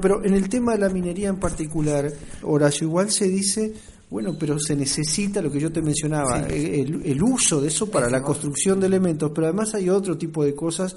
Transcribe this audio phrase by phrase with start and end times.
[0.00, 2.12] Pero en el tema de la minería en particular,
[2.42, 3.72] Horacio, igual se dice,
[4.10, 8.10] bueno, pero se necesita lo que yo te mencionaba, el, el, uso de eso para
[8.10, 10.96] la construcción de elementos, pero además hay otro tipo de cosas,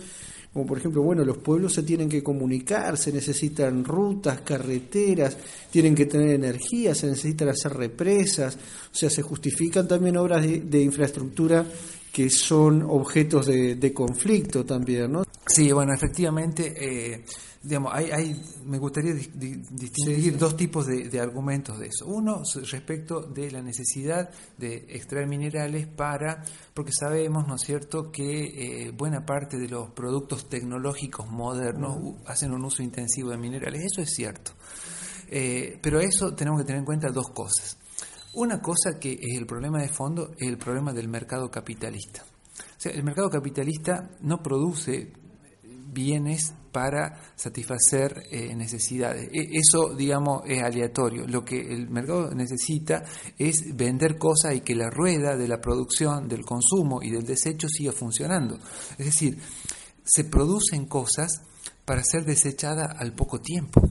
[0.51, 5.37] como por ejemplo, bueno, los pueblos se tienen que comunicar, se necesitan rutas, carreteras,
[5.71, 10.81] tienen que tener energía, se necesitan hacer represas, o sea, se justifican también obras de,
[10.81, 11.65] infraestructura
[12.13, 15.23] que son objetos de, de conflicto también, ¿no?
[15.47, 17.25] Sí, bueno, efectivamente, eh,
[17.63, 22.05] digamos, hay, hay, me gustaría distinguir dos tipos de, argumentos de eso.
[22.05, 26.43] Uno respecto de la necesidad de extraer minerales para,
[26.75, 32.51] porque sabemos, ¿no es cierto?, que eh, buena parte de los productos tecnológicos modernos hacen
[32.51, 33.85] un uso intensivo de minerales.
[33.91, 34.51] Eso es cierto.
[35.29, 37.79] Eh, pero eso tenemos que tener en cuenta dos cosas.
[38.35, 42.23] Una cosa que es el problema de fondo es el problema del mercado capitalista.
[42.23, 45.13] O sea, el mercado capitalista no produce
[45.93, 49.29] bienes para satisfacer eh, necesidades.
[49.31, 51.27] E, eso, digamos, es aleatorio.
[51.27, 53.03] Lo que el mercado necesita
[53.37, 57.67] es vender cosas y que la rueda de la producción, del consumo y del desecho
[57.69, 58.57] siga funcionando.
[58.97, 59.37] Es decir,
[60.03, 61.43] se producen cosas
[61.85, 63.81] para ser desechadas al poco tiempo.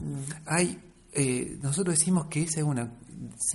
[0.45, 0.77] Hay,
[1.15, 2.91] eh, nosotros decimos que esa es una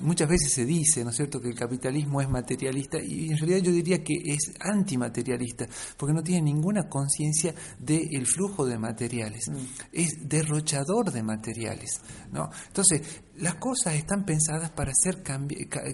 [0.01, 3.59] muchas veces se dice, ¿no es cierto?, que el capitalismo es materialista y en realidad
[3.59, 9.56] yo diría que es antimaterialista, porque no tiene ninguna conciencia del flujo de materiales, mm.
[9.92, 12.01] es derrochador de materiales,
[12.33, 12.51] ¿no?
[12.67, 15.23] Entonces, las cosas están pensadas para ser,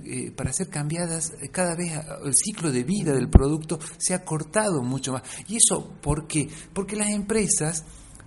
[0.05, 1.92] eh, para ser cambiadas cada vez,
[2.25, 5.23] el ciclo de vida del producto se ha cortado mucho más.
[5.48, 6.48] ¿Y eso por qué?
[6.73, 7.85] Porque las empresas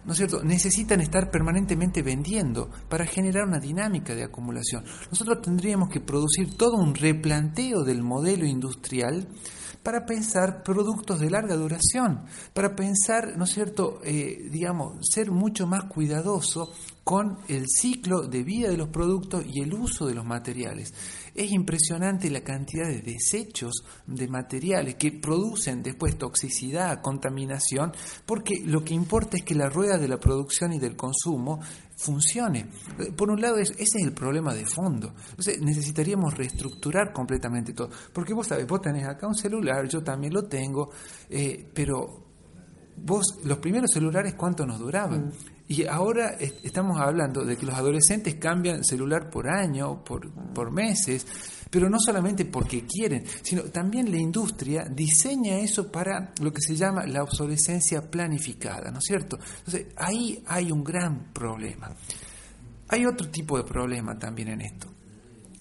[0.08, 4.86] ¿no es cierto?, necesitan estar permanentemente vendiendo para generar una dinámica de acumulación.
[5.12, 9.28] Nosotros tendríamos que producir todo un replanteo del modelo industrial
[9.88, 15.66] para pensar productos de larga duración, para pensar, ¿no es cierto?, eh, digamos, ser mucho
[15.66, 16.74] más cuidadoso
[17.06, 20.94] con el ciclo de vida de los productos y el uso de los materiales.
[21.34, 27.94] Es impresionante la cantidad de desechos de materiales que producen después toxicidad, contaminación,
[28.26, 31.62] porque lo que importa es que la rueda de la producción y del consumo
[31.98, 32.70] funcione.
[33.16, 35.14] Por un lado, ese es el problema de fondo.
[35.32, 37.90] Entonces, necesitaríamos reestructurar completamente todo.
[38.14, 40.92] Porque vos sabés, vos tenés acá un celular, yo también lo tengo,
[41.30, 42.28] eh, pero
[42.98, 45.28] vos, los primeros celulares, ¿cuánto nos duraban?
[45.28, 45.57] Mm.
[45.68, 51.26] Y ahora estamos hablando de que los adolescentes cambian celular por año, por, por meses,
[51.70, 56.76] pero no solamente porque quieren, sino también la industria diseña eso para lo que se
[56.76, 59.38] llama la obsolescencia planificada, ¿no es cierto?
[59.58, 61.94] Entonces, ahí hay un gran problema.
[62.88, 64.97] Hay otro tipo de problema también en esto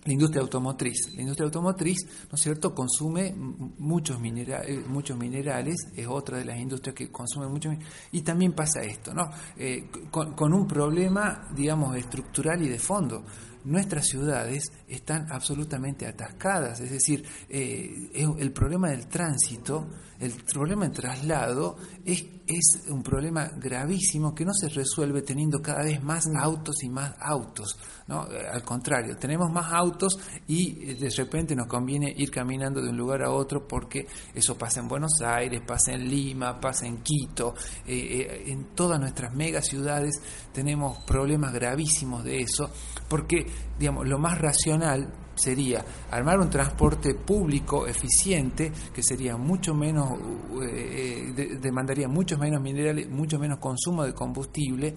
[0.06, 1.12] la industria automotriz.
[1.14, 1.98] La industria automotriz,
[2.30, 7.10] ¿no es cierto?, consume muchos, minerales, eh, muchos minerales, es otra de las industrias que
[7.10, 7.74] consume muchos
[8.12, 9.28] y también pasa esto, ¿no?
[9.56, 13.24] Eh, con, con, un problema, digamos, estructural y de fondo
[13.66, 19.88] nuestras ciudades están absolutamente atascadas, es decir, eh, el problema del tránsito,
[20.20, 25.82] el problema del traslado es, es un problema gravísimo que no se resuelve teniendo cada
[25.82, 26.36] vez más mm.
[26.38, 27.76] autos y más autos.
[28.06, 28.30] ¿no?
[28.30, 30.16] Eh, al contrario, tenemos más autos
[30.46, 34.56] y eh, de repente nos conviene ir caminando de un lugar a otro porque eso
[34.56, 40.20] pasa en Buenos Aires, pasa en Lima, pasa en Quito, en todas nuestras megaciudades
[40.52, 42.70] tenemos problemas gravísimos de eso
[43.08, 43.44] porque
[43.78, 50.18] digamos, lo más racional sería armar un transporte público eficiente que sería mucho menos
[50.62, 54.94] eh, eh, demandaría mucho menos minerales mucho menos consumo de combustible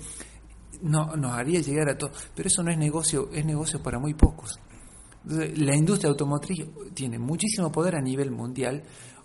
[0.82, 2.12] no nos haría llegar a todo.
[2.34, 4.60] Pero eso no es negocio es negocio para muy pocos.
[5.26, 8.82] La industria automotriz tiene muchísimo poder a nivel mundial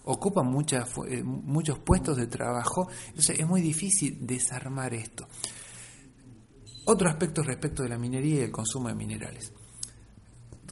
[0.07, 5.27] ocupa muchas, eh, muchos puestos de trabajo entonces es muy difícil desarmar esto
[6.87, 9.53] otro aspecto respecto de la minería y el consumo de minerales.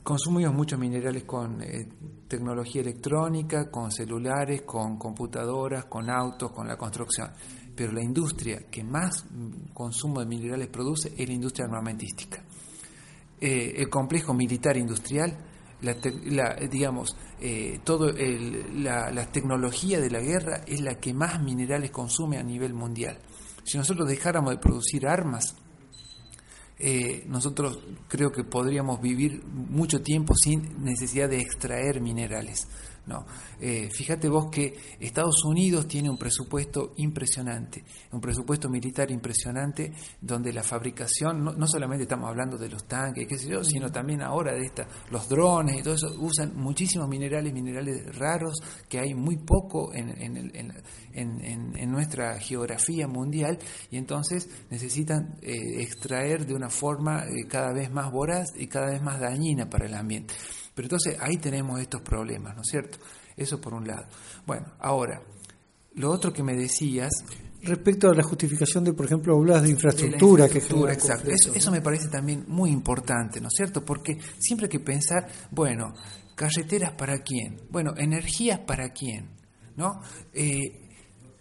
[0.02, 1.88] Consumimos muchos minerales con eh,
[2.26, 7.30] tecnología electrónica, con celulares, con computadoras, con autos, con la construcción.
[7.74, 9.24] Pero la industria que más
[9.72, 12.42] consumo de minerales produce es la industria armamentística.
[13.40, 15.36] Eh, el complejo militar industrial,
[15.82, 21.90] la, digamos, eh, todo la, la tecnología de la guerra es la que más minerales
[21.90, 23.18] consume a nivel mundial.
[23.64, 25.56] Si nosotros dejáramos de producir armas,
[26.84, 32.66] eh, nosotros creo que podríamos vivir mucho tiempo sin necesidad de extraer minerales.
[33.04, 33.26] No,
[33.60, 40.52] eh, fíjate vos que Estados Unidos tiene un presupuesto impresionante, un presupuesto militar impresionante, donde
[40.52, 44.52] la fabricación, no, solamente estamos hablando de los tanques, qué sé yo, sino también ahora
[44.52, 48.54] de esta, los drones y todo eso, usan muchísimos minerales, minerales raros,
[48.88, 50.10] que hay muy poco en,
[51.12, 53.58] en, nuestra geografía mundial,
[53.90, 58.92] y entonces necesitan eh, extraer de una forma eh, cada vez más voraz y cada
[58.92, 60.34] vez más dañina para el ambiente.
[60.74, 62.98] Pero entonces ahí tenemos estos problemas, ¿no es cierto?
[63.36, 64.06] Eso por un lado.
[64.46, 65.22] Bueno, ahora,
[65.94, 67.12] lo otro que me decías...
[67.62, 71.30] Respecto a la justificación de, por ejemplo, hablas de infraestructura, que exacto.
[71.30, 73.84] Eso, eso me parece también muy importante, ¿no es cierto?
[73.84, 75.94] Porque siempre hay que pensar, bueno,
[76.34, 79.30] carreteras para quién, bueno, energías para quién,
[79.76, 80.00] ¿no?
[80.32, 80.82] Eh,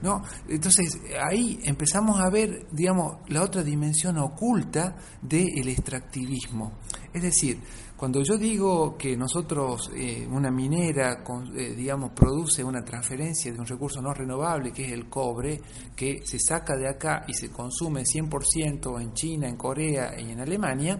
[0.00, 0.22] ¿No?
[0.48, 6.78] Entonces ahí empezamos a ver, digamos, la otra dimensión oculta del extractivismo.
[7.12, 7.60] Es decir,
[8.00, 11.22] cuando yo digo que nosotros, eh, una minera,
[11.54, 15.60] eh, digamos, produce una transferencia de un recurso no renovable, que es el cobre,
[15.94, 20.40] que se saca de acá y se consume 100% en China, en Corea y en
[20.40, 20.98] Alemania,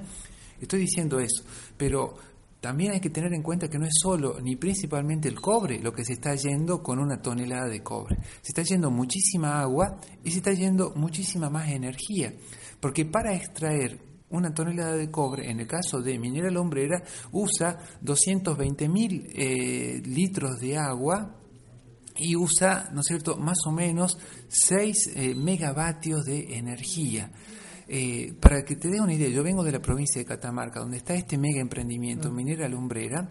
[0.60, 1.42] estoy diciendo eso.
[1.74, 2.16] Pero
[2.60, 5.94] también hay que tener en cuenta que no es solo ni principalmente el cobre lo
[5.94, 8.18] que se está yendo con una tonelada de cobre.
[8.42, 12.34] Se está yendo muchísima agua y se está yendo muchísima más energía.
[12.78, 18.88] Porque para extraer una tonelada de cobre, en el caso de Minera Lombrera, usa 220
[18.88, 21.36] mil eh, litros de agua
[22.16, 24.18] y usa, ¿no es cierto?, más o menos
[24.48, 27.30] 6 eh, megavatios de energía.
[27.88, 30.98] Eh, para que te dé una idea, yo vengo de la provincia de Catamarca, donde
[30.98, 32.32] está este mega emprendimiento, ah.
[32.32, 33.28] Minera Lumbrera,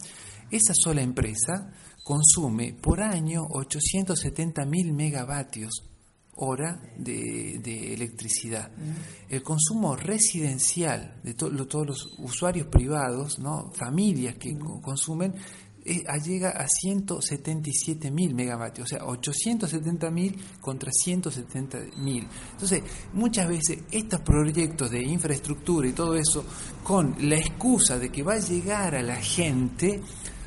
[0.51, 1.71] esa sola empresa
[2.03, 5.88] consume por año 870 mil megavatios
[6.39, 8.71] hora de, electricidad.
[9.29, 13.71] El consumo residencial de todos los usuarios privados, ¿no?
[13.73, 15.33] familias que consumen,
[15.85, 22.27] eh, llega a 177 mil megavatios, o sea, 870 mil contra 170 mil.
[22.51, 22.83] Entonces,
[23.13, 26.43] muchas veces estos proyectos de infraestructura y todo eso,
[26.83, 30.01] con la excusa de que va a llegar a la gente,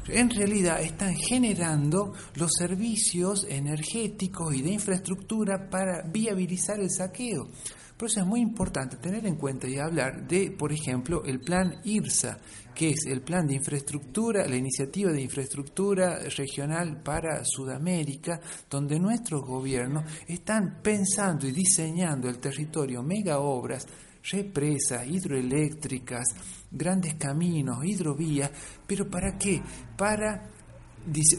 [0.09, 7.49] en realidad están generando los servicios energéticos y de infraestructura para viabilizar el saqueo.
[7.97, 11.77] Por eso es muy importante tener en cuenta y hablar de, por ejemplo, el plan
[11.85, 12.37] IRSA,
[12.75, 19.43] que es el plan de infraestructura, la iniciativa de infraestructura regional para Sudamérica, donde nuestros
[19.43, 23.87] gobiernos están pensando y diseñando el territorio mega obras,
[24.31, 26.25] represas, hidroeléctricas,
[26.71, 28.51] grandes caminos, hidrovías,
[28.87, 29.63] pero ¿para qué?
[29.97, 30.49] Para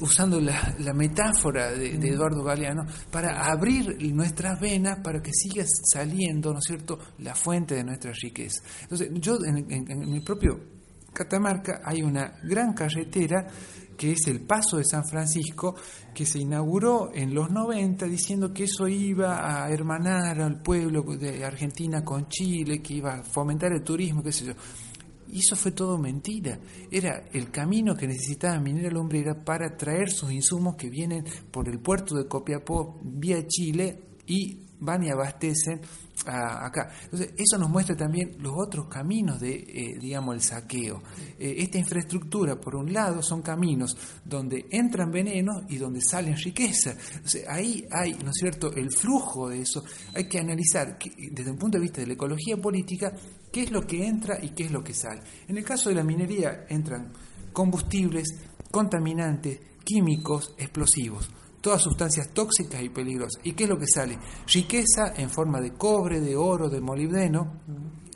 [0.01, 2.05] usando la, metáfora de, mm.
[2.05, 7.75] Eduardo Galeano, para abrir nuestras venas para que siga saliendo, ¿no es cierto?, la fuente
[7.75, 8.61] de nuestra riqueza.
[8.81, 10.59] Entonces, yo en, mi propio
[11.13, 13.47] Catamarca hay una gran carretera
[14.03, 15.75] que es el Paso de San Francisco,
[16.13, 21.45] que se inauguró en los 90 diciendo que eso iba a hermanar al pueblo de
[21.45, 24.53] Argentina con Chile, que iba a fomentar el turismo, qué sé yo.
[25.29, 26.59] Y eso fue todo mentira.
[26.91, 31.79] Era el camino que necesitaba Minera Lombrera para traer sus insumos que vienen por el
[31.79, 35.81] puerto de Copiapó vía Chile y van y abastecen
[36.25, 36.91] acá.
[37.05, 41.01] Entonces, eso nos muestra también los otros caminos de, eh, digamos, el saqueo.
[41.39, 46.95] Eh, esta infraestructura, por un lado, son caminos donde entran venenos y donde salen riqueza.
[47.47, 49.83] ahí hay, ¿no es cierto?, el flujo de eso.
[50.13, 50.97] Hay que analizar
[51.31, 53.11] desde un punto de vista de la ecología política
[53.51, 55.21] qué es lo que entra y qué es lo que sale.
[55.47, 57.11] En el caso de la minería entran
[57.51, 58.27] combustibles,
[58.71, 61.29] contaminantes, químicos, explosivos
[61.63, 63.41] todas sustancias tóxicas y peligrosas.
[63.45, 64.19] ¿Y qué es lo que sale?
[64.53, 67.61] Riqueza en forma de cobre, de oro, de molibdeno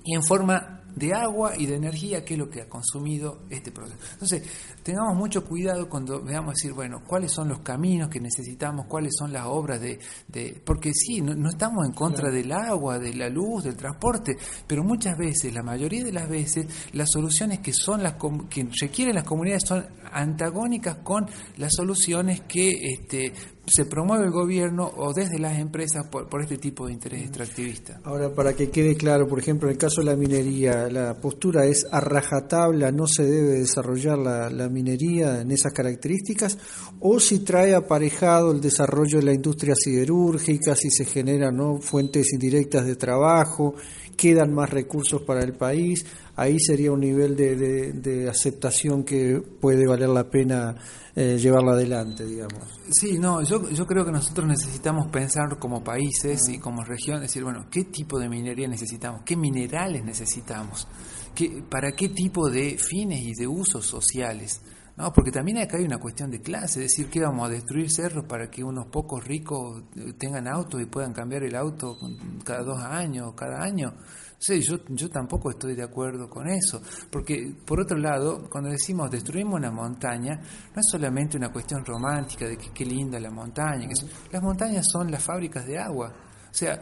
[0.03, 3.71] y en forma de agua y de energía, que es lo que ha consumido este
[3.71, 3.97] proceso.
[4.13, 4.43] Entonces,
[4.83, 9.31] tengamos mucho cuidado cuando veamos decir, bueno, cuáles son los caminos que necesitamos, cuáles son
[9.31, 9.99] las obras de...
[10.27, 14.35] de porque sí, no, estamos en contra del agua, de la luz, del transporte,
[14.65, 18.15] pero muchas veces, la mayoría de las veces, las soluciones que, son las,
[18.49, 21.27] que requieren las comunidades son antagónicas con
[21.57, 23.33] las soluciones que este,
[23.67, 27.99] se promueve el gobierno o desde las empresas por, este tipo de interés extractivista.
[28.05, 31.65] Ahora, para que quede claro, por ejemplo, en el caso de la minería, la postura
[31.65, 36.57] es a rajatabla, no se debe desarrollar la, minería en esas características,
[36.99, 41.79] o si trae aparejado el desarrollo de la industria siderúrgica, si se generan ¿no?
[41.81, 43.75] fuentes indirectas de trabajo,
[44.17, 46.05] quedan más recursos para el país.
[46.35, 50.75] ahí sería un nivel de, de, aceptación que puede valer la pena
[51.15, 52.63] eh, llevarla adelante, digamos.
[52.91, 57.67] Sí, no, yo, creo que nosotros necesitamos pensar como países y como región, decir, bueno,
[57.71, 59.21] ¿qué tipo de minería necesitamos?
[59.23, 60.87] ¿Qué minerales necesitamos?
[61.33, 64.61] ¿Qué, ¿Para qué tipo de fines y de usos sociales?
[64.97, 67.87] No, porque también acá hay una cuestión de clase, es decir, que vamos a destruir
[67.91, 71.95] cerros para que unos pocos ricos eh, tengan autos y puedan cambiar el auto
[72.43, 73.93] cada dos años, cada año.
[74.39, 79.11] Sí, yo, yo tampoco estoy de acuerdo con eso, porque por otro lado, cuando decimos
[79.11, 83.87] destruimos una montaña, no es solamente una cuestión romántica de que qué linda la montaña,
[83.87, 86.11] que las montañas son las fábricas de agua,
[86.57, 86.81] sea,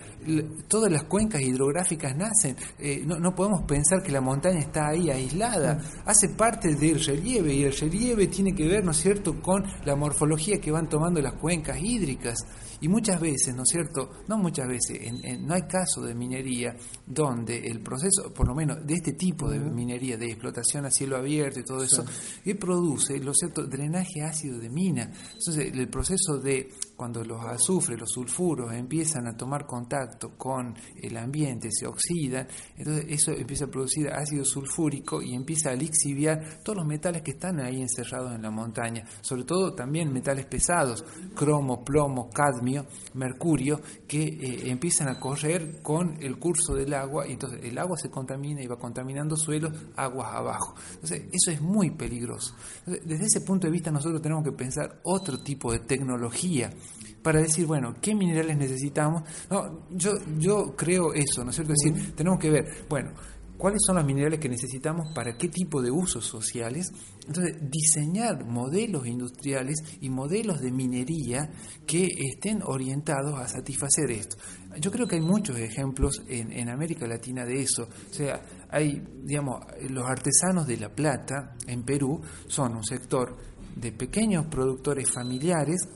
[0.68, 2.56] todas las cuencas hidrográficas nacen.
[2.80, 5.80] Eh, no, no, podemos pensar que la montaña está ahí aislada.
[6.06, 9.96] Hace parte del relieve y el relieve tiene que ver, ¿no es cierto?, con la
[9.96, 12.40] morfología que van tomando las cuencas hídricas.
[12.86, 14.12] Y muchas veces, ¿no es cierto?
[14.28, 18.94] No muchas veces, no hay caso de minería donde el proceso, por lo menos de
[18.94, 22.06] este tipo de minería, de explotación a cielo abierto y todo eso,
[22.44, 25.12] que produce, lo cierto, drenaje ácido de mina.
[25.34, 31.18] Entonces, el proceso de cuando los azufres, los sulfuros empiezan a tomar contacto con el
[31.18, 36.78] ambiente, se oxidan, entonces eso empieza a producir ácido sulfúrico y empieza a lixiviar todos
[36.78, 41.04] los metales que están ahí encerrados en la montaña, sobre todo también metales pesados,
[41.36, 42.75] cromo, plomo, cadmio,
[43.14, 47.98] mercurio, que eh, empiezan a correr con el curso del agua y entonces el agua
[47.98, 50.76] se contamina y va contaminando suelos, aguas abajo.
[50.94, 52.56] Entonces eso es muy peligroso.
[52.86, 56.72] desde ese punto de vista nosotros tenemos que pensar otro tipo de tecnología
[57.26, 59.24] para decir, bueno, ¿qué minerales necesitamos?
[59.50, 61.74] No, yo, yo creo eso, ¿no es cierto?
[61.74, 63.14] Es decir, tenemos que ver, bueno,
[63.58, 66.92] cuáles son los minerales que necesitamos para qué tipo de usos sociales.
[67.28, 71.50] Entonces, diseñar modelos industriales y modelos de minería
[71.86, 74.38] que estén orientados a satisfacer esto.
[74.80, 77.84] Yo creo que hay muchos ejemplos en, en América Latina de eso.
[77.84, 83.38] O sea, hay, digamos, los artesanos de La Plata en Perú son un sector
[83.76, 85.88] de pequeños productores familiares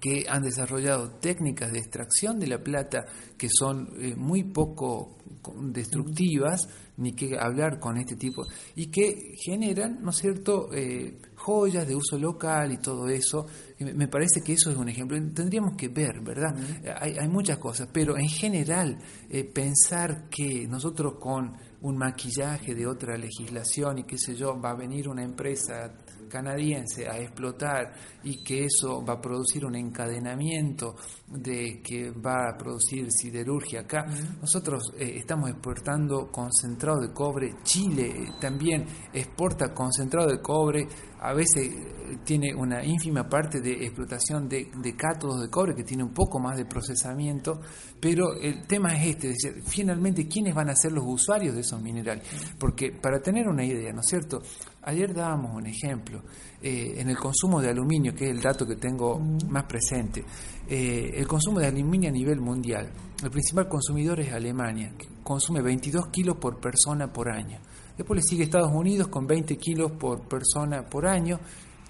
[0.00, 5.16] que han desarrollado técnicas de extracción de la plata que son eh, muy poco
[5.60, 11.86] destructivas, ni que hablar con este tipo, y que generan, ¿no es cierto?, eh, joyas
[11.86, 13.46] de uso local y todo eso.
[13.78, 15.16] Me parece que eso es un ejemplo.
[15.34, 16.56] Tendríamos que ver, ¿verdad?
[16.98, 18.98] hay, hay, muchas cosas, pero en general
[19.28, 24.70] eh, pensar que nosotros con un maquillaje de otra legislación y qué sé yo, va
[24.70, 25.92] a venir una empresa
[26.28, 30.96] canadiense a explotar y que eso va a producir un encadenamiento
[31.28, 34.06] de que va a producir siderurgia acá.
[34.40, 40.86] Nosotros eh, estamos exportando concentrado de cobre, Chile eh, también exporta concentrado de cobre,
[41.20, 45.82] a veces eh, tiene una ínfima parte de explotación de, de cátodos de cobre que
[45.82, 47.60] tiene un poco más de procesamiento,
[48.00, 51.62] pero el tema es este, es decir, finalmente quiénes van a ser los usuarios de
[51.62, 52.24] esos minerales,
[52.58, 54.42] porque para tener una idea, ¿no es cierto?
[54.86, 56.22] Ayer dábamos un ejemplo
[56.62, 60.24] en el consumo de aluminio, que es el dato que tengo más presente.
[60.68, 62.90] Eh, el consumo de aluminio a nivel mundial.
[63.22, 67.58] El principal consumidor es Alemania, que consume 22 kilos por persona por año.
[67.96, 71.40] Después le sigue Estados Unidos con 20 kilos por persona por año.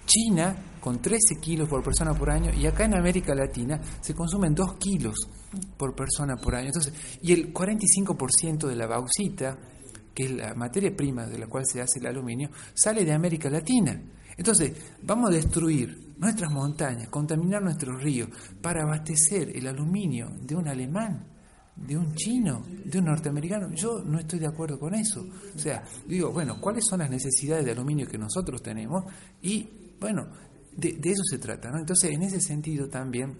[0.06, 4.54] China con 13 kilos por persona por año y acá en América Latina se consumen
[4.54, 5.16] 2 kilos
[5.76, 6.68] por persona por año.
[6.68, 9.58] Entonces, y el 45% de la bauxita,
[10.16, 13.50] que es la materia prima de la cual se hace el aluminio, sale de América
[13.50, 14.00] Latina.
[14.34, 18.30] Entonces, vamos a destruir nuestras montañas, contaminar nuestros ríos
[18.62, 21.22] para abastecer el aluminio de un alemán,
[21.76, 23.70] de un chino, de un norteamericano.
[23.74, 25.22] Yo no estoy de acuerdo con eso.
[25.54, 29.04] O sea, digo, bueno, ¿cuáles son las necesidades de aluminio que nosotros tenemos?
[29.42, 29.68] Y,
[30.00, 30.28] bueno,
[30.74, 31.78] de, eso se trata, ¿no?
[31.78, 33.38] Entonces, en ese sentido también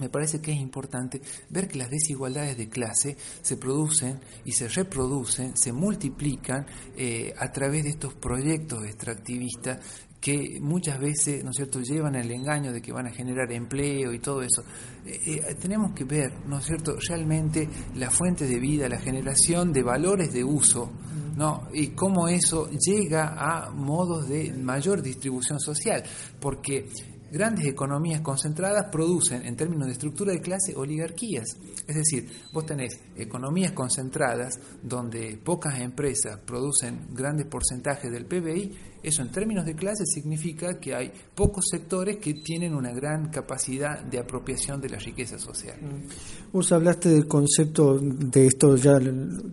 [0.00, 4.68] me parece que es importante ver que las desigualdades de clase se producen y se
[4.68, 9.78] reproducen, se multiplican eh, a través de estos proyectos extractivistas
[10.20, 14.12] que muchas veces, ¿no es cierto?, llevan el engaño de que van a generar empleo
[14.12, 14.62] y todo eso.
[15.06, 19.72] Eh, eh, tenemos que ver, ¿no es cierto?, realmente la fuente de vida, la generación
[19.72, 20.92] de valores de uso,
[21.36, 21.68] ¿no?
[21.72, 26.02] Y cómo eso llega a modos de mayor distribución social,
[26.40, 26.88] porque
[27.30, 31.56] grandes economías concentradas producen, en términos de estructura de clase, oligarquías.
[31.86, 39.22] Es decir, vos tenés economías concentradas donde pocas empresas producen grandes porcentajes del PBI, eso
[39.22, 44.18] en términos de clase significa que hay pocos sectores que tienen una gran capacidad de
[44.18, 45.78] apropiación de la riqueza social.
[45.80, 46.52] Mm.
[46.52, 48.98] Vos hablaste del concepto de esto ya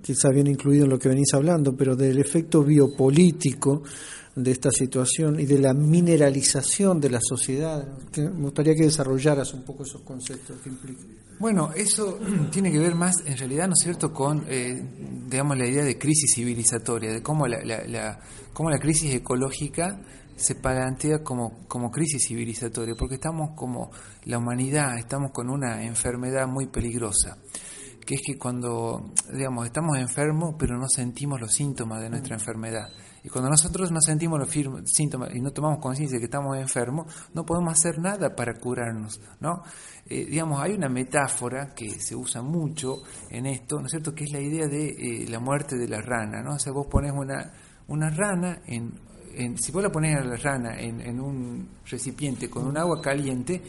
[0.01, 3.83] quizá bien incluido en lo que venís hablando, pero del efecto biopolítico
[4.35, 7.87] de esta situación y de la mineralización de la sociedad.
[8.17, 11.05] me gustaría que desarrollaras un poco esos conceptos que implican.
[11.39, 12.19] Bueno, eso
[12.51, 14.81] tiene que ver más, en realidad, ¿no es cierto?, con, eh,
[15.29, 18.19] digamos, la idea de crisis civilizatoria, de cómo la, la,
[18.53, 20.01] cómo la crisis ecológica
[20.35, 23.91] se plantea como, como crisis civilizatoria, porque estamos como
[24.25, 27.37] la humanidad, estamos con una enfermedad muy peligrosa,
[28.05, 32.87] que es que cuando, digamos, estamos enfermos, pero no sentimos los síntomas de nuestra enfermedad.
[33.23, 34.49] Y cuando nosotros no sentimos los
[34.85, 39.19] síntomas y no tomamos conciencia de que estamos enfermos, no podemos hacer nada para curarnos,
[39.39, 39.63] ¿no?
[40.07, 42.97] Eh, digamos, hay una metáfora que se usa mucho
[43.31, 46.01] en esto, ¿no es cierto?, que es la idea de eh, la muerte de la
[46.01, 46.53] rana, ¿no?
[46.53, 47.51] O sea, vos pones una,
[47.87, 48.93] una rana en,
[49.33, 53.01] en, si vos la pones a la rana en, en un recipiente con un agua
[53.01, 53.63] caliente,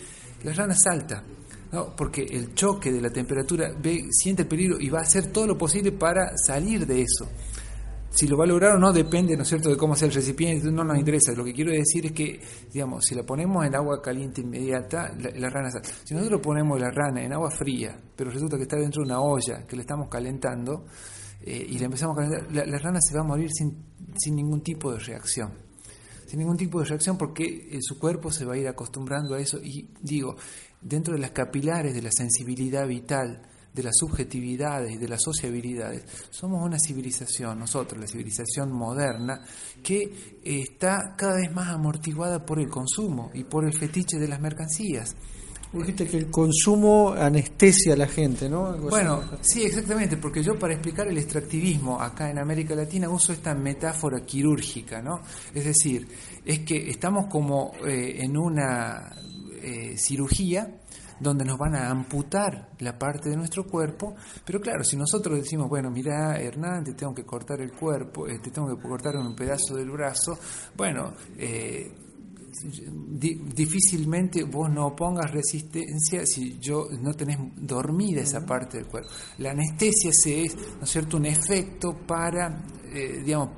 [0.45, 1.25] la rana salta,
[1.73, 1.95] ¿no?
[1.97, 5.47] porque el choque de la temperatura ve, siente el peligro y va a hacer todo
[5.47, 7.29] lo posible para salir de eso.
[8.17, 10.15] Si lo va a lograr o no depende, ¿no es cierto?, de cómo sea el
[10.15, 11.33] recipiente, no nos interesa.
[11.33, 12.41] Lo que quiero decir es que,
[12.73, 15.85] digamos, si la ponemos en agua caliente inmediata, la, rana sale.
[16.03, 19.21] Si nosotros ponemos la rana en agua fría, pero resulta que está dentro de una
[19.21, 20.87] olla que le estamos calentando,
[21.43, 23.85] eh, y le empezamos a calentar, la, rana se va a morir sin,
[24.17, 25.53] sin ningún tipo de reacción.
[26.27, 29.41] Sin ningún tipo de reacción porque eh, su cuerpo se va a ir acostumbrando a
[29.41, 29.59] eso.
[29.63, 30.37] Y digo,
[30.87, 33.43] dentro de las capilares de la sensibilidad vital,
[33.75, 39.45] de las subjetividades y de las sociabilidades, somos una civilización, nosotros, la civilización moderna,
[39.83, 44.41] que está cada vez más amortiguada por el consumo y por el fetiche de las
[44.41, 45.15] mercancías.
[45.73, 48.79] Dijiste que el consumo anestesia a la gente, ¿no?
[48.79, 53.55] bueno, sí, exactamente, porque yo para explicar el extractivismo acá en América Latina uso esta
[53.55, 55.21] metáfora quirúrgica, ¿no?
[55.53, 56.09] Es decir,
[56.45, 59.13] es que estamos como eh, en una
[59.67, 60.79] eh, cirugía
[61.19, 65.69] donde nos van a amputar la parte de nuestro cuerpo, pero claro, si nosotros decimos,
[65.69, 69.35] bueno, mira, Hernán, te tengo que cortar el cuerpo, eh, te tengo que cortar un
[69.35, 70.39] pedazo del brazo,
[70.77, 71.91] bueno, eh,
[73.55, 79.11] difícilmente vos no pongas resistencia si yo no tenés dormida esa parte del cuerpo.
[79.39, 83.51] La anestesia se es, ¿no es cierto?, un efecto para, eh, digamos,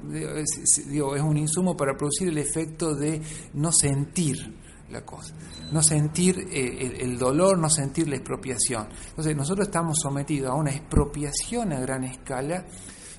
[0.91, 3.21] digo, es un insumo para producir el efecto de
[3.55, 4.58] no sentir
[4.91, 5.35] la cosa,
[5.73, 8.89] no sentir eh, el, dolor, no sentir la expropiación.
[9.11, 12.65] Entonces nosotros estamos sometidos a una expropiación a gran escala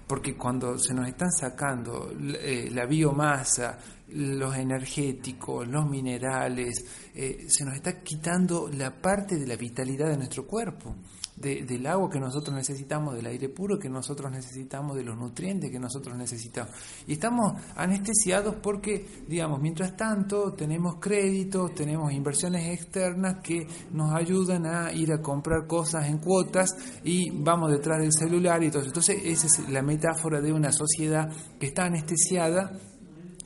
[0.07, 6.83] porque cuando se nos están sacando eh, la biomasa, los energéticos, los minerales,
[7.13, 10.95] eh, se nos está quitando la parte de la vitalidad de nuestro cuerpo
[11.39, 15.79] del agua que nosotros necesitamos, del aire puro que nosotros necesitamos, de los nutrientes que
[15.79, 16.73] nosotros necesitamos.
[17.07, 24.65] Y estamos anestesiados porque, digamos, mientras tanto tenemos créditos, tenemos inversiones externas que nos ayudan
[24.65, 28.89] a ir a comprar cosas en cuotas y vamos detrás del celular y todo eso.
[28.89, 32.71] Entonces, esa es la metáfora de una sociedad que está anestesiada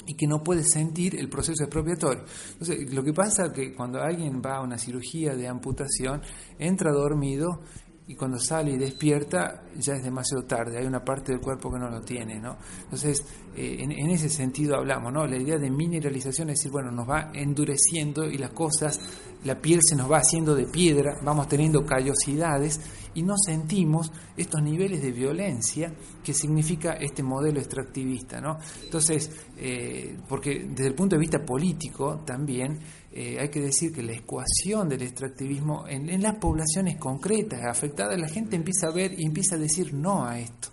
[0.05, 2.23] y que no puede sentir el proceso expropiatorio.
[2.53, 6.21] Entonces, lo que pasa es que cuando alguien va a una cirugía de amputación,
[6.59, 7.61] entra dormido
[8.05, 11.79] y cuando sale y despierta ya es demasiado tarde, hay una parte del cuerpo que
[11.79, 12.57] no lo tiene, ¿no?
[12.83, 15.25] Entonces, eh, en, en, ese sentido hablamos, ¿no?
[15.25, 18.99] La idea de mineralización es decir, bueno, nos va endureciendo y las cosas,
[19.45, 22.81] la piel se nos va haciendo de piedra, vamos teniendo callosidades
[23.15, 28.57] y no sentimos estos niveles de violencia que significa este modelo extractivista, ¿no?
[28.83, 32.79] Entonces, eh, porque desde el punto de vista político también,
[33.11, 38.27] eh, hay que decir que la ecuación del extractivismo en, las poblaciones concretas afectadas, la
[38.27, 40.69] gente empieza a ver y empieza a decir no a esto.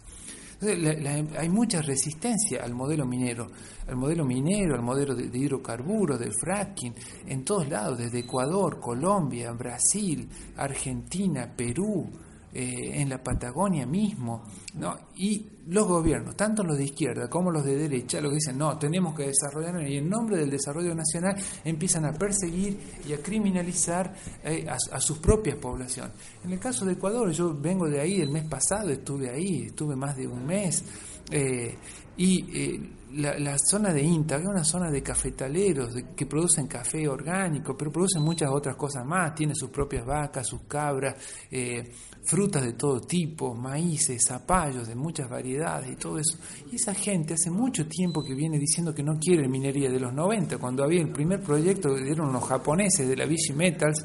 [0.62, 3.46] hay mucha resistencia al modelo minero,
[3.86, 6.94] al modelo minero, al modelo de, de, hidrocarburos, del fracking,
[7.26, 12.08] en todos lados, desde Ecuador, Colombia, Brasil, Argentina, Perú,
[12.52, 14.42] eh, en la Patagonia mismo,
[14.74, 14.96] ¿no?
[15.16, 18.76] y los gobiernos, tanto los de izquierda como los de derecha, lo que dicen, no,
[18.76, 24.14] tenemos que desarrollar, y en nombre del desarrollo nacional empiezan a perseguir y a criminalizar
[24.42, 26.12] eh, a, sus propias poblaciones.
[26.44, 29.94] En el caso de Ecuador, yo vengo de ahí, el mes pasado estuve ahí, estuve
[29.94, 30.84] más de un mes,
[31.30, 31.76] eh,
[32.16, 37.76] y la, zona de INTA, que es una zona de cafetaleros que producen café orgánico,
[37.76, 41.16] pero producen muchas otras cosas más, tiene sus propias vacas, sus cabras,
[41.50, 41.90] eh,
[42.22, 46.38] frutas de todo tipo, maíces, zapallos de muchas variedades y todo eso.
[46.70, 50.12] Y esa gente hace mucho tiempo que viene diciendo que no quiere minería de los
[50.12, 54.04] 90, cuando había el primer proyecto que dieron los japoneses de la Vichy Metals,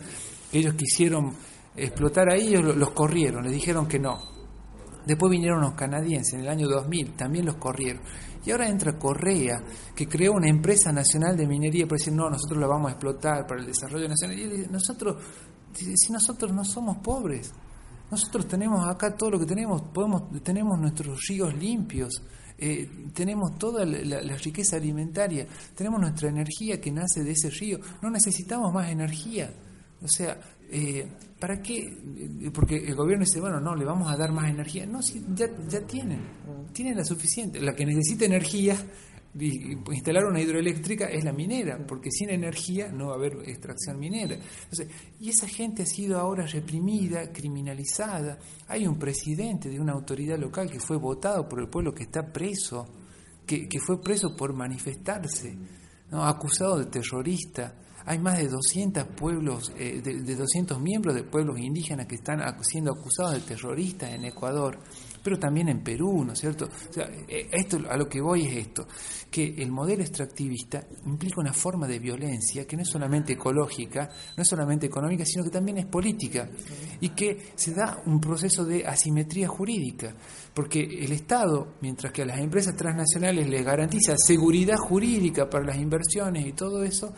[0.51, 1.31] ellos quisieron
[1.75, 4.34] explotar ahí, ellos los corrieron, les dijeron que no.
[5.05, 8.01] Después vinieron los canadienses en el año 2000, también los corrieron.
[8.45, 9.63] Y ahora entra Correa,
[9.95, 13.47] que creó una empresa nacional de minería para decir, no, nosotros la vamos a explotar
[13.47, 14.39] para el desarrollo nacional.
[14.39, 15.17] Y nosotros,
[15.73, 17.51] si nosotros no somos pobres,
[18.09, 22.21] nosotros tenemos acá todo lo que tenemos, podemos, tenemos nuestros ríos limpios,
[22.57, 27.79] eh, tenemos toda la, la, riqueza alimentaria, tenemos nuestra energía que nace de ese río,
[28.01, 29.51] no necesitamos más energía.
[30.01, 30.39] O sea,
[30.71, 31.07] eh,
[31.39, 31.97] ¿para qué?
[32.53, 34.85] Porque el gobierno dice, bueno, no, le vamos a dar más energía.
[34.85, 36.21] No, si ya, ya tienen,
[36.73, 37.59] tienen la suficiente.
[37.61, 38.75] La que necesita energía
[39.37, 44.35] instalar una hidroeléctrica es la minera, porque sin energía no va a haber extracción minera.
[44.35, 44.87] Entonces,
[45.19, 48.39] y esa gente ha sido ahora reprimida, criminalizada.
[48.67, 52.31] Hay un presidente de una autoridad local que fue votado por el pueblo que está
[52.31, 52.87] preso,
[53.45, 55.53] que, que fue preso por manifestarse,
[56.11, 56.25] ¿no?
[56.25, 57.75] acusado de terrorista.
[58.05, 62.39] Hay más de 200 pueblos, eh, de, de 200 miembros de pueblos indígenas que están
[62.61, 64.79] siendo acusados de terroristas en Ecuador
[65.25, 66.65] pero también en Perú, ¿no es cierto?
[66.65, 68.87] O sea, eh, esto, a lo que voy es esto,
[69.31, 74.43] que el modelo extractivista implica una forma de violencia que no es solamente ecológica, no
[74.43, 76.47] es solamente económica, sino que también es política
[77.01, 80.15] y que se da un proceso de asimetría jurídica,
[80.53, 85.77] porque el Estado, mientras que a las empresas transnacionales les garantiza seguridad jurídica para las
[85.77, 87.15] inversiones y todo eso,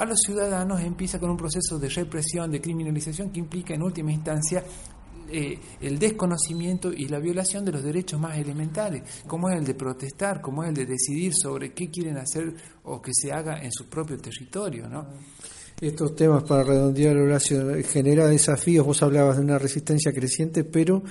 [0.00, 4.10] a los ciudadanos empieza con un proceso de represión, de criminalización que implica en última
[4.10, 4.64] instancia
[5.28, 9.74] eh, el desconocimiento y la violación de los derechos más elementales, como es el de
[9.74, 13.70] protestar, como es el de decidir sobre qué quieren hacer o que se haga en
[13.70, 15.06] su propio territorio, ¿no?
[15.80, 18.84] Estos temas, para redondear, Horacio, genera desafíos.
[18.84, 21.02] Vos hablabas de una resistencia creciente, pero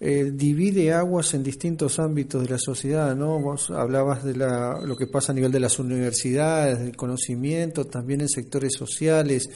[0.00, 3.38] eh, divide aguas en distintos ámbitos de la sociedad, ¿no?
[3.40, 8.20] Vos hablabas de la, lo que pasa a nivel de las universidades, del conocimiento, también
[8.20, 9.48] en sectores sociales,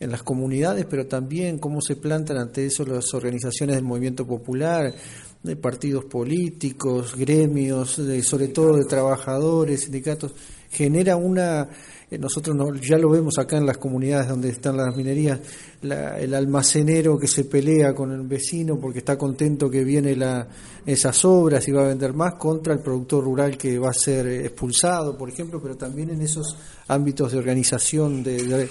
[0.00, 4.94] en las comunidades, pero también cómo se plantan ante eso las organizaciones del movimiento popular,
[5.42, 10.32] de partidos políticos, gremios, sobre todo de trabajadores, sindicatos,
[10.70, 11.68] genera una
[12.08, 15.40] eh, nosotros ya lo vemos acá en las comunidades donde están las minerías,
[15.82, 20.46] el almacenero que se pelea con el vecino porque está contento que viene la,
[20.86, 24.28] esas obras y va a vender más contra el productor rural que va a ser
[24.28, 28.68] expulsado, por ejemplo, pero también en esos ámbitos de organización, de, de,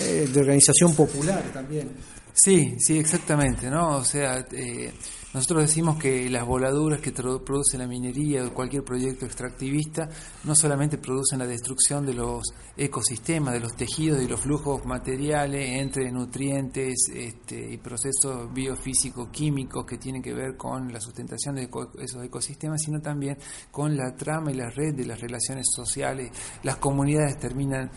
[0.00, 1.90] eh, organización popular también.
[2.32, 3.98] Sí, sí, exactamente, ¿no?
[3.98, 4.92] O sea, eh,
[5.34, 10.08] nosotros decimos que las voladuras que produce la minería o cualquier proyecto extractivista
[10.44, 12.44] no solamente producen la destrucción de los
[12.78, 19.84] ecosistemas, de los tejidos y los flujos materiales entre nutrientes este, y procesos biofísicos químicos
[19.84, 23.36] que tienen que ver con la sustentación de esos ecosistemas, sino también
[23.70, 26.30] con la trama y la red de las relaciones sociales.
[26.62, 27.90] Las comunidades terminan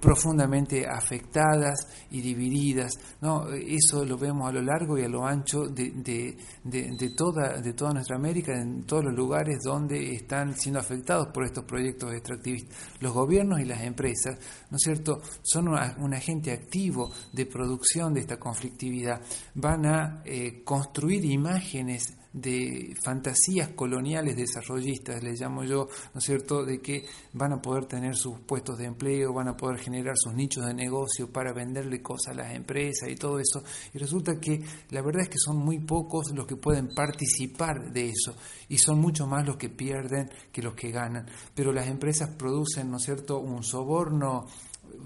[0.00, 2.92] profundamente afectadas y divididas.
[3.20, 3.48] ¿no?
[3.52, 5.92] Eso lo vemos a lo largo y a lo ancho de,
[6.62, 11.44] de, toda, de toda nuestra América, en todos los lugares donde están siendo afectados por
[11.44, 12.76] estos proyectos extractivistas.
[13.00, 14.38] Los gobiernos y las empresas,
[14.70, 19.20] ¿no es cierto?, son un agente activo de producción de esta conflictividad.
[19.54, 26.64] Van a eh, construir imágenes de fantasías coloniales desarrollistas, les llamo yo, ¿no es cierto?,
[26.64, 30.34] de que van a poder tener sus puestos de empleo, van a poder generar sus
[30.34, 33.62] nichos de negocio para venderle cosas a las empresas y todo eso.
[33.94, 38.10] Y resulta que la verdad es que son muy pocos los que pueden participar de
[38.10, 38.34] eso
[38.68, 41.26] y son mucho más los que pierden que los que ganan.
[41.54, 44.46] Pero las empresas producen, ¿no es cierto?, un soborno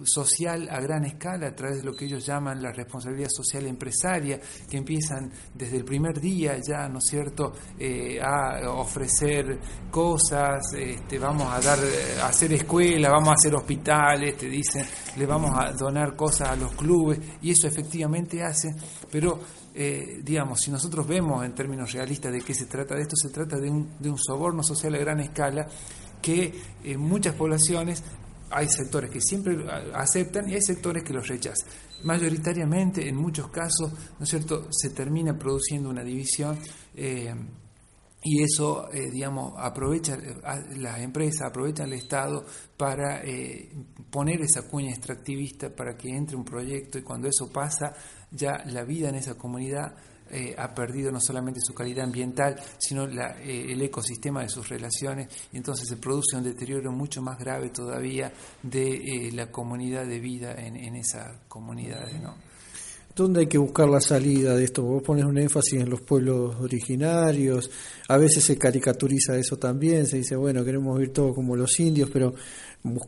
[0.04, 4.40] social a gran escala a través de lo que ellos llaman la responsabilidad social empresaria,
[4.68, 9.58] que empiezan desde el primer día ya, ¿no es cierto?, eh, a ofrecer
[9.90, 11.78] cosas, este, vamos a dar,
[12.22, 14.84] a hacer escuelas, vamos a hacer hospitales, te dicen,
[15.16, 18.74] le vamos a donar cosas a los clubes, y eso efectivamente hace,
[19.10, 19.40] pero
[19.74, 23.28] eh, digamos, si nosotros vemos en términos realistas de qué se trata de esto, se
[23.28, 25.68] trata de un, de un soborno social a gran escala
[26.20, 28.02] que en muchas poblaciones
[28.50, 29.56] hay sectores que siempre
[29.94, 31.68] aceptan y hay sectores que los rechazan.
[32.04, 36.58] Mayoritariamente, en muchos casos, ¿no es cierto?, se termina produciendo una división
[36.94, 37.34] eh,
[38.22, 40.18] y eso, eh, digamos, aprovecha,
[40.76, 42.44] las empresas aprovechan el Estado
[42.76, 43.70] para eh,
[44.10, 47.92] poner esa cuña extractivista para que entre un proyecto y cuando eso pasa,
[48.30, 49.94] ya la vida en esa comunidad
[50.30, 55.28] eh, ha perdido no solamente su calidad ambiental, sino eh, el ecosistema de sus relaciones,
[55.52, 60.20] y entonces se produce un deterioro mucho más grave todavía de eh, la comunidad de
[60.20, 62.20] vida en, en esas comunidades.
[62.20, 62.34] ¿no?
[63.14, 64.82] ¿Dónde hay que buscar la salida de esto?
[64.82, 67.70] Vos pones un énfasis en los pueblos originarios,
[68.08, 72.10] a veces se caricaturiza eso también, se dice, bueno, queremos vivir todo como los indios,
[72.12, 72.34] pero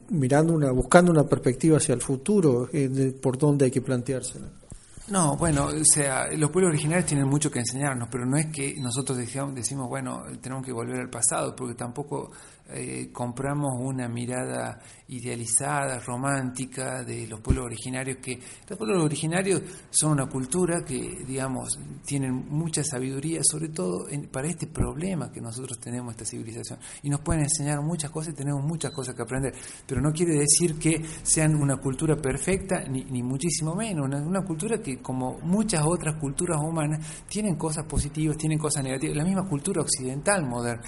[0.09, 2.69] mirando una, buscando una perspectiva hacia el futuro,
[3.21, 4.51] ¿por dónde hay que planteársela?
[5.11, 8.77] No, bueno, o sea, los pueblos originarios tienen mucho que enseñarnos, pero no es que
[8.79, 12.31] nosotros decimos, bueno, tenemos que volver al pasado, porque tampoco
[12.73, 20.13] eh, compramos una mirada idealizada, romántica de los pueblos originarios, que los pueblos originarios son
[20.13, 26.13] una cultura que, digamos, tienen mucha sabiduría, sobre todo para este problema que nosotros tenemos,
[26.13, 26.79] esta civilización.
[27.03, 29.55] Y nos pueden enseñar muchas cosas y tenemos muchas cosas que aprender,
[29.87, 34.81] pero no quiere decir que sean una cultura perfecta, ni, ni muchísimo menos, una, cultura
[34.81, 39.17] que como muchas otras culturas humanas, tienen cosas positivas, tienen cosas negativas.
[39.17, 40.83] La misma cultura occidental moderna,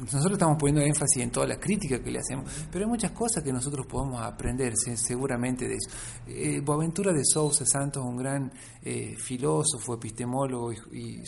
[0.00, 3.42] nosotros estamos poniendo énfasis en toda la crítica que le hacemos, pero hay muchas cosas
[3.42, 5.90] que nosotros podemos aprender seguramente de eso.
[6.26, 11.22] Eh, Boaventura de Sousa Santos, un gran eh, filósofo, epistemólogo y,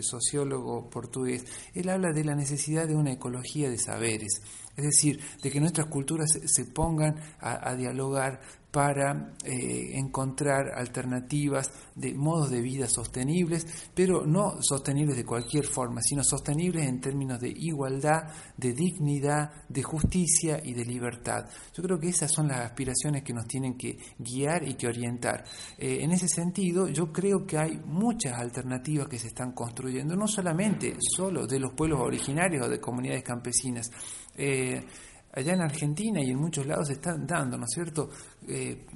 [0.00, 4.40] sociólogo portugués, él habla de la necesidad de una ecología de saberes,
[4.76, 8.40] es decir, de que nuestras culturas se, pongan a dialogar
[8.74, 16.00] para eh, encontrar alternativas de modos de vida sostenibles, pero no sostenibles de cualquier forma,
[16.02, 18.24] sino sostenibles en términos de igualdad,
[18.56, 21.48] de dignidad, de justicia y de libertad.
[21.72, 25.44] Yo creo que esas son las aspiraciones que nos tienen que guiar y que orientar.
[25.78, 30.26] Eh, en ese sentido, yo creo que hay muchas alternativas que se están construyendo, no
[30.26, 33.88] solamente solo de los pueblos originarios o de comunidades campesinas.
[34.36, 34.84] Eh,
[35.34, 38.08] allá en Argentina y en muchos lados se están dando, ¿no es cierto?,
[38.48, 38.86] eh,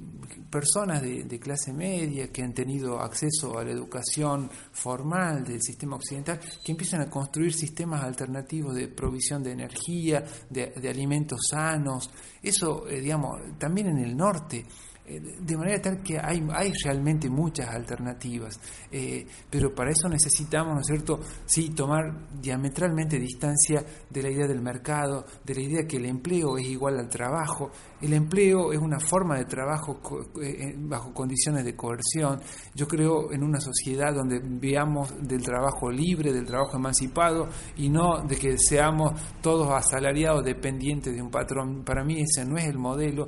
[0.49, 6.39] personas de, clase media que han tenido acceso a la educación formal del sistema occidental,
[6.63, 12.09] que empiezan a construir sistemas alternativos de provisión de energía, de, alimentos sanos.
[12.41, 14.65] Eso, eh, digamos, también en el norte
[15.09, 18.59] de manera tal que hay, hay realmente muchas alternativas,
[18.91, 24.47] eh, pero para eso necesitamos, ¿no es cierto?, sí, tomar diametralmente distancia de la idea
[24.47, 28.79] del mercado, de la idea que el empleo es igual al trabajo, el empleo es
[28.79, 29.99] una forma de trabajo
[30.41, 32.39] eh, bajo condiciones de coerción,
[32.75, 38.21] yo creo en una sociedad donde veamos del trabajo libre, del trabajo emancipado, y no
[38.21, 42.77] de que seamos todos asalariados dependientes de un patrón, para mí ese no es el
[42.77, 43.27] modelo,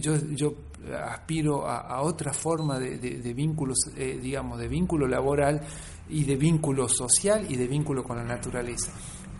[0.00, 0.54] yo, yo
[1.06, 5.62] aspiro a, otra forma de, de, vínculos, eh, digamos, de vínculo laboral
[6.08, 8.92] y de vínculo social y de vínculo con la naturaleza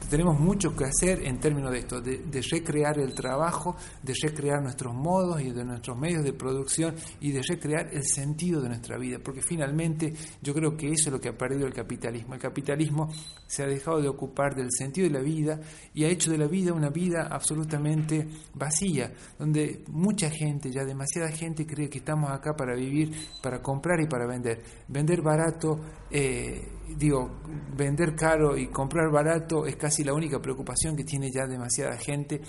[0.08, 4.94] tenemos mucho que hacer en términos de esto, de, recrear el trabajo, de recrear nuestros
[4.94, 9.18] modos y de nuestros medios de producción y de recrear el sentido de nuestra vida,
[9.22, 10.12] porque finalmente
[10.42, 12.34] yo creo que eso es lo que ha perdido el capitalismo.
[12.34, 13.08] El capitalismo
[13.46, 15.60] se ha dejado de ocupar del sentido de la vida
[15.92, 21.30] y ha hecho de la vida una vida absolutamente vacía, donde mucha gente, ya demasiada
[21.30, 23.12] gente cree que estamos acá para vivir,
[23.42, 24.62] para comprar y para vender.
[24.88, 27.40] Vender barato, eh, digo,
[27.76, 32.40] vender caro y comprar barato es casi la única preocupación que tiene ya demasiada gente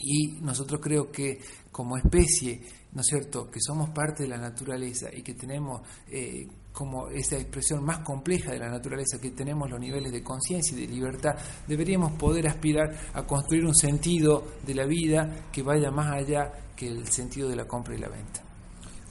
[0.00, 1.38] y nosotros creo que
[1.70, 2.60] como especie,
[2.92, 7.36] ¿no es cierto?, que somos parte de la naturaleza y que tenemos eh, como esa
[7.36, 11.36] expresión más compleja de la naturaleza, que tenemos los niveles de conciencia y de libertad,
[11.68, 16.88] deberíamos poder aspirar a construir un sentido de la vida que vaya más allá que
[16.88, 18.42] el sentido de la compra y la venta.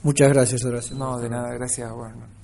[0.02, 0.94] Muchas gracias, Horacio.
[0.94, 2.35] No, de nada, gracias, Warner.